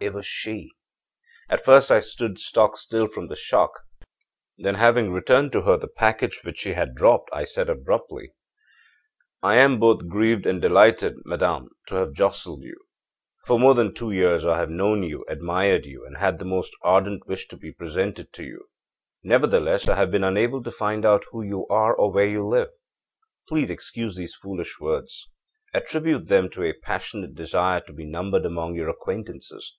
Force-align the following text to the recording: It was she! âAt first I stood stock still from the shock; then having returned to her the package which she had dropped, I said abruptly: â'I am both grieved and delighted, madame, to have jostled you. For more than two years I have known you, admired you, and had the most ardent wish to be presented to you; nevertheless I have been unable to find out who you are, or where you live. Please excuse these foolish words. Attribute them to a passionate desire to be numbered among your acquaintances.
It 0.00 0.12
was 0.12 0.26
she! 0.26 0.70
âAt 1.50 1.62
first 1.62 1.90
I 1.90 2.00
stood 2.00 2.38
stock 2.38 2.76
still 2.76 3.06
from 3.08 3.28
the 3.28 3.36
shock; 3.36 3.84
then 4.58 4.74
having 4.74 5.10
returned 5.12 5.50
to 5.52 5.62
her 5.62 5.78
the 5.78 5.88
package 5.88 6.40
which 6.42 6.58
she 6.58 6.74
had 6.74 6.94
dropped, 6.94 7.30
I 7.32 7.44
said 7.44 7.70
abruptly: 7.70 8.32
â'I 9.42 9.54
am 9.56 9.78
both 9.78 10.06
grieved 10.06 10.44
and 10.44 10.60
delighted, 10.60 11.14
madame, 11.24 11.70
to 11.86 11.94
have 11.94 12.12
jostled 12.12 12.64
you. 12.64 12.76
For 13.46 13.58
more 13.58 13.74
than 13.74 13.94
two 13.94 14.10
years 14.10 14.44
I 14.44 14.58
have 14.58 14.68
known 14.68 15.04
you, 15.04 15.24
admired 15.26 15.86
you, 15.86 16.04
and 16.04 16.18
had 16.18 16.38
the 16.38 16.44
most 16.44 16.72
ardent 16.82 17.26
wish 17.26 17.48
to 17.48 17.56
be 17.56 17.72
presented 17.72 18.30
to 18.34 18.42
you; 18.44 18.66
nevertheless 19.22 19.88
I 19.88 19.96
have 19.96 20.10
been 20.10 20.24
unable 20.24 20.62
to 20.64 20.70
find 20.70 21.06
out 21.06 21.24
who 21.30 21.40
you 21.42 21.66
are, 21.68 21.94
or 21.94 22.12
where 22.12 22.28
you 22.28 22.46
live. 22.46 22.68
Please 23.48 23.70
excuse 23.70 24.16
these 24.16 24.34
foolish 24.34 24.78
words. 24.80 25.30
Attribute 25.72 26.26
them 26.28 26.50
to 26.50 26.62
a 26.62 26.74
passionate 26.74 27.34
desire 27.34 27.80
to 27.82 27.92
be 27.94 28.04
numbered 28.04 28.44
among 28.44 28.74
your 28.74 28.90
acquaintances. 28.90 29.78